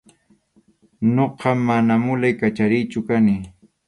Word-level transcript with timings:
Ñuqa 1.15 1.49
mana 1.67 1.93
mulay 2.05 2.33
kachariqchu 2.39 2.99
kani. 3.07 3.35